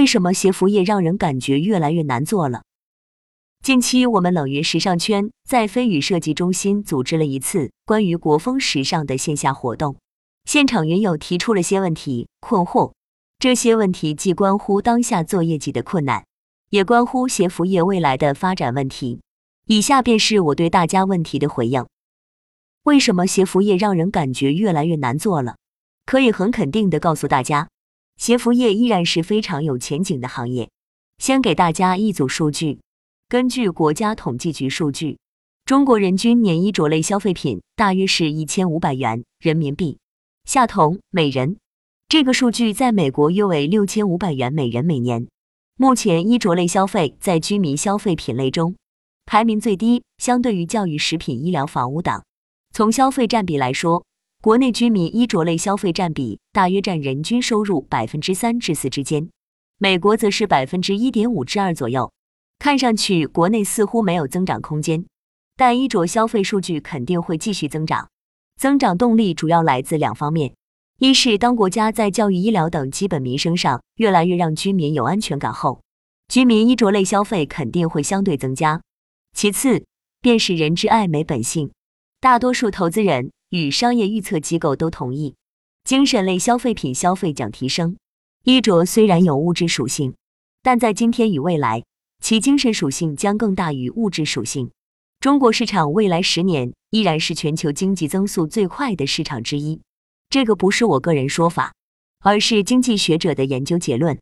[0.00, 2.62] 为什么鞋服业让人感觉越来越难做了？
[3.62, 9.98] 近期，我们冷云时尚圈在飞宇设计中心组织了一次关于国风时尚的线下活动，
[10.46, 12.94] 现场云友提出了些问题困惑，
[13.38, 16.24] 这些问题既关乎当下做业绩的困难，
[16.70, 19.20] 也关乎鞋服业未来的发展问题。
[19.66, 21.84] 以下便是我对大家问题的回应：
[22.84, 25.56] 为什么鞋服业让人感觉越来越难做了？
[26.06, 27.68] 可以很肯定的告诉大家。
[28.20, 30.68] 鞋服业依然是非常有前景的行业。
[31.16, 32.78] 先给大家一组数据，
[33.30, 35.18] 根据国家统计局数据，
[35.64, 39.96] 中国人均年衣着类消费品大约是一千五百元人民币，
[40.44, 41.56] 夏童每人。
[42.10, 45.26] 这个数据在美国约为六千五百元每人每年。
[45.78, 48.76] 目前衣着类消费在居民消费品类中
[49.24, 52.22] 排名最低，相对于教育、食品、医疗、房屋等。
[52.74, 54.04] 从消费占比来说，
[54.42, 59.28] 国内居民衣着类消费占比大约占人均收入百分之三至四之间，
[59.76, 62.10] 美国则是百分之一点五至二左右。
[62.58, 65.04] 看上去国内似乎没有增长空间，
[65.58, 68.08] 但衣着消费数据肯定会继续增长。
[68.56, 70.54] 增长动力主要来自两方面：
[70.98, 75.82] 一是当国家在教育、医疗等基本民生上越来越让居民有安全感后，
[76.28, 78.80] 居民衣着类消费肯定会相对增加；
[79.36, 79.84] 其次
[80.22, 81.70] 便是人之爱美本性，
[82.22, 83.30] 大多数投资人。
[83.50, 85.34] 与商业预测机构都同意，
[85.82, 87.96] 精神类消费品消费将提升。
[88.44, 90.14] 衣着虽然有物质属性，
[90.62, 91.82] 但在今天与未来，
[92.22, 94.70] 其精神属性将更大于物质属性。
[95.18, 99.80] 中国市场未来十年依然是全球经济增速最快的市场之一。
[100.28, 101.74] 这个不是我个人说法，
[102.20, 104.16] 而是经济学者的研究结论。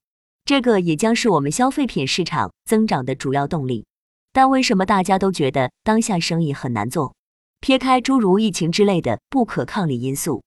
[0.46, 3.84] 这个也将是我们消费品市场增长的主要动力。
[4.32, 7.14] 但为什么大家都觉得当下生意很难做？
[7.60, 10.42] 撇开诸如疫情之类的不可抗力因素，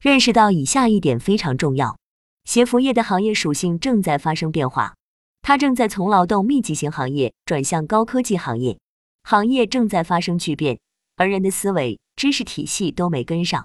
[0.00, 1.96] 认识到以下一点非常重要：
[2.44, 4.94] 鞋服业的行业属性正在发生变化，
[5.42, 8.78] 它正在从劳动密集型行业转向高科技行业，
[9.22, 10.78] 行业正在发生巨变，
[11.16, 13.64] 而人的思维、知识体系都没跟上。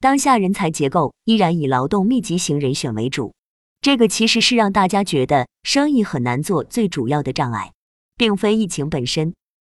[0.00, 3.32] 当下人才结构依然以劳动密集型人选为主，
[3.80, 7.72] 这个其实是让大家觉得生意很难做最主要的障碍，
[8.16, 9.34] 并非疫情本身，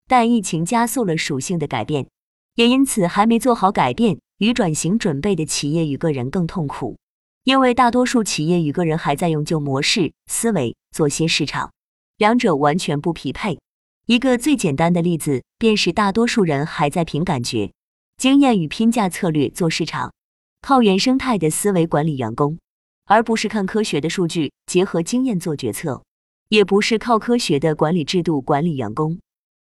[0.06, 2.06] 但疫情加速了属性的改变。
[2.54, 6.98] 也因此，还没做好改变与转型准备的企业与个人更痛苦，
[7.44, 11.72] 因为大多数企业与个人还在用旧模式思维做些市场，
[12.18, 13.58] 两者完全不匹配。
[14.04, 17.72] 一个最简单的例子，便是大多数人还在凭感觉、
[18.18, 20.12] 经验与拼价策略做市场，
[20.60, 22.58] 靠原生态的思维管理员工，
[23.06, 26.02] 而不是看科学的数据结合经验做决策，
[26.50, 29.18] 也不是靠科学的管理制度管理员工。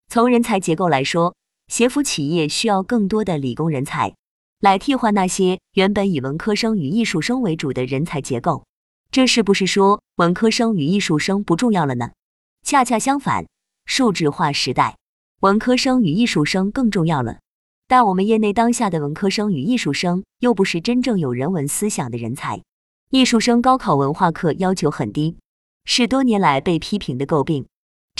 [0.07, 1.35] 从人才结构来说。
[1.69, 4.15] 鞋服企业需要更多的理工人才，
[4.59, 8.65] 来替换那些原本以文科生与艺术生为主的人才结构。
[9.11, 12.09] 这是不是说文科生与艺术生不重要了呢？
[12.63, 13.45] 恰恰相反，
[13.85, 14.97] 数字化时代，
[15.41, 17.37] 文科生与艺术生更重要了。
[17.87, 22.61] 但我们业内当下的文科生与艺术生又不是真正有人文思想的人才，
[23.11, 25.37] 艺术生高考文化课要求很低，
[25.85, 27.67] 是多年来被批评的诟病。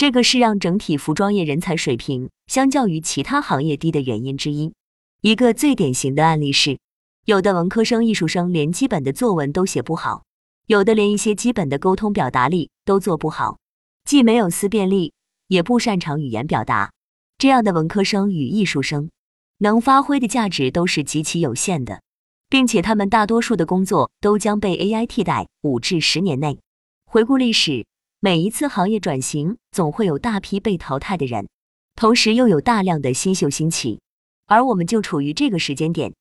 [0.00, 4.72] 这个是让整体服装业人才水平相较于其他行业低的原因之一。
[5.20, 6.78] 一个最典型的案例是，
[7.26, 10.22] 有的文科生、艺术生连基本的作文都写不好，
[10.66, 13.58] 有的连一些基本的沟通表达力都做不好，
[14.06, 15.12] 既没有思辨力，
[15.48, 16.92] 也不擅长语言表达。
[17.36, 19.10] 这样的文科生与艺术生
[19.58, 22.00] 能发挥的价值都是极其有限的，
[22.48, 25.46] 并且他们大多数的工作都将被 AI 替代。
[25.60, 26.58] 五至十年内，
[27.04, 27.84] 回顾历史。
[28.22, 31.48] 每一次行业转型，总会有大批被淘汰的人，
[31.94, 34.02] 同时又有大量的新秀兴起，
[34.44, 36.12] 而我们就处于这个时间点，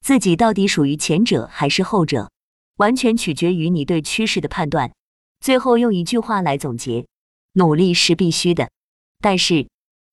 [0.00, 2.30] 自己到底属于前者还是后者，
[2.76, 4.92] 完全取决于你对趋势的判断。
[5.40, 7.08] 最后用一句话来总结：
[7.54, 8.70] 努力是必须的，
[9.18, 9.66] 但是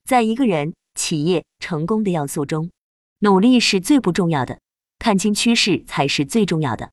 [0.04, 2.72] 在一个人、企业成功的要素中，
[3.20, 4.60] 努力是最不重要的，
[4.98, 6.90] 看清趋势才是最重要的。